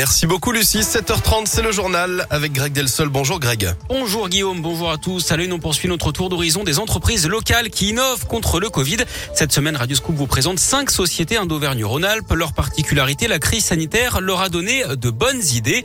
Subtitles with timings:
[0.00, 0.78] Merci beaucoup Lucie.
[0.78, 3.10] 7h30, c'est le journal avec Greg Delsol.
[3.10, 3.74] Bonjour Greg.
[3.90, 5.20] Bonjour Guillaume, bonjour à tous.
[5.20, 8.96] Salut, on poursuit notre tour d'horizon des entreprises locales qui innovent contre le Covid.
[9.34, 12.32] Cette semaine, Radio Scoop vous présente cinq sociétés d'Auvergne-Rhône-Alpes.
[12.32, 15.84] Leur particularité, la crise sanitaire leur a donné de bonnes idées.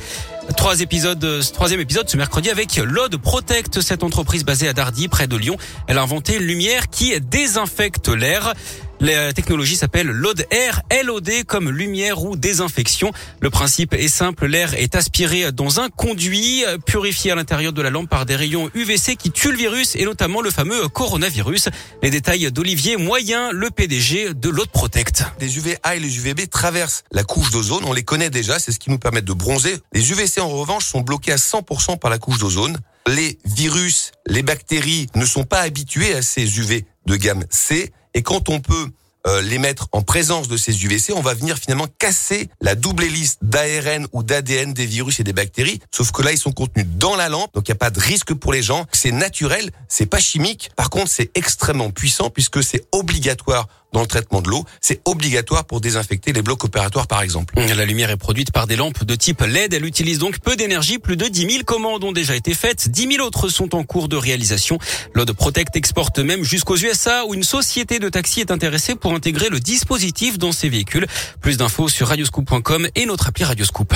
[0.56, 5.28] Trois épisodes, troisième épisode ce mercredi avec Lode Protect, cette entreprise basée à Dardy, près
[5.28, 5.58] de Lyon.
[5.88, 8.54] Elle a inventé une lumière qui désinfecte l'air.
[9.02, 13.12] La technologie s'appelle LOD Air, LOD comme lumière ou désinfection.
[13.42, 17.90] Le principe est simple, l'air est aspiré dans un conduit, purifié à l'intérieur de la
[17.90, 21.70] lampe par des rayons UVC qui tuent le virus et notamment le fameux coronavirus.
[22.02, 25.24] Les détails d'Olivier Moyen, le PDG de LOD Protect.
[25.42, 28.80] Les UVA et les UVB traversent la couche d'ozone, on les connaît déjà, c'est ce
[28.80, 29.78] qui nous permet de bronzer.
[29.94, 32.78] Les UVC en revanche sont bloqués à 100% par la couche d'ozone.
[33.08, 38.24] Les virus, les bactéries ne sont pas habitués à ces UV de gamme C et
[38.24, 38.90] quand on peut
[39.28, 43.04] euh, les mettre en présence de ces UVC, on va venir finalement casser la double
[43.04, 45.80] hélice d'ARN ou d'ADN des virus et des bactéries.
[45.92, 48.00] Sauf que là, ils sont contenus dans la lampe, donc il n'y a pas de
[48.00, 48.86] risque pour les gens.
[48.92, 50.70] C'est naturel, c'est pas chimique.
[50.76, 54.66] Par contre, c'est extrêmement puissant puisque c'est obligatoire dans le traitement de l'eau.
[54.82, 57.54] C'est obligatoire pour désinfecter les blocs opératoires, par exemple.
[57.56, 59.74] La lumière est produite par des lampes de type LED.
[59.74, 61.00] Elle utilise donc peu d'énergie.
[61.00, 62.90] Plus de 10 000 commandes ont déjà été faites.
[62.90, 64.78] 10 000 autres sont en cours de réalisation.
[65.14, 69.50] L'Ode Protect exporte même jusqu'aux USA où une société de taxi est intéressée pour intégrer
[69.50, 71.08] le dispositif dans ses véhicules.
[71.42, 73.94] Plus d'infos sur radioscoop.com et notre appli Radioscoop.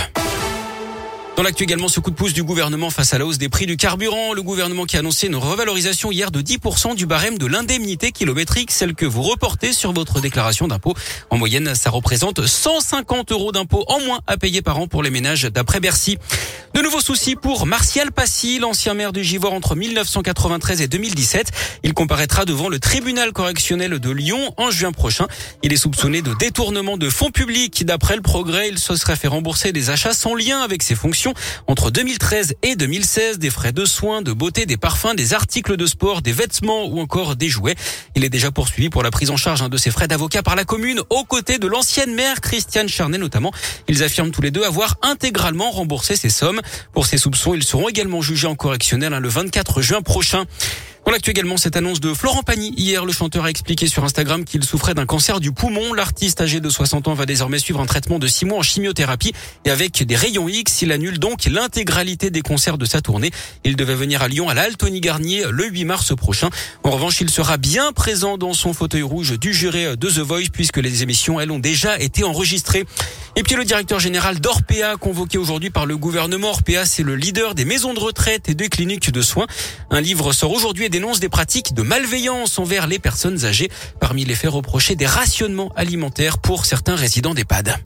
[1.39, 3.65] Dans l'actu également, ce coup de pouce du gouvernement face à la hausse des prix
[3.65, 4.33] du carburant.
[4.33, 8.71] Le gouvernement qui a annoncé une revalorisation hier de 10% du barème de l'indemnité kilométrique,
[8.71, 10.93] celle que vous reportez sur votre déclaration d'impôt.
[11.29, 15.11] En moyenne, ça représente 150 euros d'impôt en moins à payer par an pour les
[15.11, 16.17] ménages d'après Bercy.
[16.73, 21.51] De nouveaux soucis pour Martial Passy, l'ancien maire du Givor entre 1993 et 2017.
[21.83, 25.27] Il comparaîtra devant le tribunal correctionnel de Lyon en juin prochain.
[25.63, 27.85] Il est soupçonné de détournement de fonds publics.
[27.85, 31.28] D'après le progrès, il se serait fait rembourser des achats sans lien avec ses fonctions
[31.67, 35.85] entre 2013 et 2016, des frais de soins, de beauté, des parfums, des articles de
[35.85, 37.75] sport, des vêtements ou encore des jouets.
[38.15, 40.65] Il est déjà poursuivi pour la prise en charge de ses frais d'avocat par la
[40.65, 43.51] commune, aux côtés de l'ancienne maire Christiane Charnet notamment.
[43.87, 46.61] Ils affirment tous les deux avoir intégralement remboursé ces sommes.
[46.93, 50.45] Pour ces soupçons, ils seront également jugés en correctionnel hein, le 24 juin prochain.
[51.05, 52.73] On l'actu également cette annonce de Florent Pagny.
[52.77, 55.93] Hier, le chanteur a expliqué sur Instagram qu'il souffrait d'un cancer du poumon.
[55.93, 59.33] L'artiste âgé de 60 ans va désormais suivre un traitement de 6 mois en chimiothérapie
[59.65, 60.81] et avec des rayons X.
[60.81, 63.31] Il annule donc l'intégralité des concerts de sa tournée.
[63.63, 66.49] Il devait venir à Lyon à la Garnier le 8 mars prochain.
[66.83, 70.49] En revanche, il sera bien présent dans son fauteuil rouge du juré de The Voice
[70.51, 72.85] puisque les émissions, elles, ont déjà été enregistrées.
[73.39, 76.49] Et puis le directeur général d'Orpea, convoqué aujourd'hui par le gouvernement.
[76.49, 79.47] Orpea, c'est le leader des maisons de retraite et des cliniques de soins.
[79.89, 83.71] Un livre sort aujourd'hui et dénonce des pratiques de malveillance envers les personnes âgées.
[84.01, 87.77] Parmi les faits reprochés, des rationnements alimentaires pour certains résidents d'EHPAD.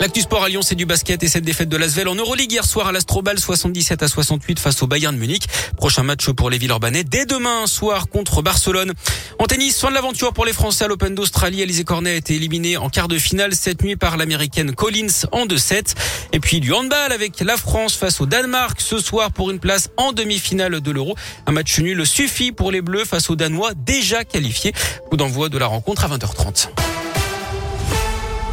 [0.00, 2.64] L'actu sport à Lyon, c'est du basket et cette défaite de l'Asvel en Euroleague hier
[2.64, 5.46] soir à l'Astrobal 77 à 68 face au Bayern de Munich.
[5.76, 8.92] Prochain match pour les Villeurbanais dès demain soir contre Barcelone.
[9.38, 11.62] En tennis, fin de l'aventure pour les Français à l'Open d'Australie.
[11.62, 15.46] Alizé Cornet a été éliminé en quart de finale cette nuit par l'américaine Collins en
[15.46, 15.94] 2-7.
[16.32, 19.90] Et puis du handball avec la France face au Danemark ce soir pour une place
[19.96, 21.14] en demi-finale de l'Euro.
[21.46, 24.74] Un match nul suffit pour les Bleus face aux Danois déjà qualifiés.
[25.08, 26.68] Coup d'envoi de la rencontre à 20h30.